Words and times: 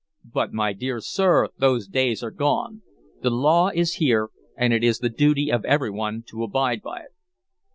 "But, 0.25 0.51
my 0.51 0.73
dear 0.73 0.99
sir, 0.99 1.49
those 1.59 1.87
days 1.87 2.23
are 2.23 2.31
gone. 2.31 2.81
The 3.21 3.29
law 3.29 3.67
is 3.69 3.93
here 4.01 4.29
and 4.57 4.73
it 4.73 4.83
is 4.83 4.97
the 4.97 5.09
duty 5.09 5.51
of 5.51 5.63
every 5.63 5.91
one 5.91 6.23
to 6.29 6.41
abide 6.43 6.81
by 6.81 7.01
it." 7.01 7.11